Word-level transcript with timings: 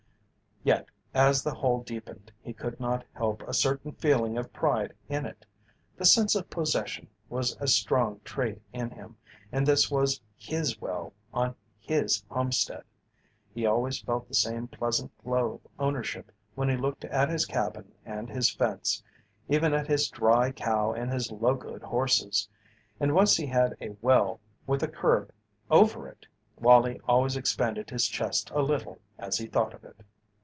Yet 0.63 0.85
as 1.15 1.41
the 1.41 1.55
hole 1.55 1.81
deepened 1.81 2.31
he 2.39 2.53
could 2.53 2.79
not 2.79 3.03
help 3.13 3.41
a 3.41 3.53
certain 3.53 3.93
feeling 3.93 4.37
of 4.37 4.53
pride 4.53 4.93
in 5.09 5.25
it. 5.25 5.43
The 5.97 6.05
sense 6.05 6.35
of 6.35 6.51
possession 6.51 7.07
was 7.29 7.57
a 7.59 7.67
strong 7.67 8.21
trait 8.23 8.61
in 8.71 8.91
him, 8.91 9.17
and 9.51 9.65
this 9.65 9.89
was 9.89 10.21
his 10.37 10.79
well 10.79 11.13
on 11.33 11.55
his 11.79 12.23
homestead. 12.29 12.83
He 13.55 13.65
always 13.65 14.01
felt 14.01 14.27
the 14.27 14.35
same 14.35 14.67
pleasant 14.67 15.11
glow 15.23 15.53
of 15.65 15.71
ownership 15.79 16.31
when 16.53 16.69
he 16.69 16.77
looked 16.77 17.05
at 17.05 17.29
his 17.29 17.47
cabin 17.47 17.91
and 18.05 18.29
his 18.29 18.51
fence, 18.51 19.01
even 19.49 19.73
at 19.73 19.87
his 19.87 20.09
dry 20.09 20.51
cow 20.51 20.93
and 20.93 21.11
his 21.11 21.31
locoed 21.31 21.81
horses, 21.81 22.47
and 22.99 23.15
once 23.15 23.35
he 23.35 23.47
had 23.47 23.75
a 23.81 23.97
well 24.03 24.39
with 24.67 24.83
a 24.83 24.87
curb 24.87 25.31
over 25.71 26.07
it! 26.07 26.27
Wallie 26.55 27.01
always 27.07 27.35
expanded 27.35 27.89
his 27.89 28.05
chest 28.07 28.51
a 28.51 28.61
little 28.61 28.99
as 29.17 29.39
he 29.39 29.47
thought 29.47 29.73
of 29.73 29.83
it. 29.83 30.05